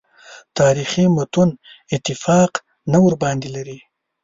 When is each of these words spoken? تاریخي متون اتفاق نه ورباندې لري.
تاریخي 0.59 1.05
متون 1.15 1.49
اتفاق 1.95 2.51
نه 2.91 2.97
ورباندې 3.05 3.49
لري. 3.55 3.77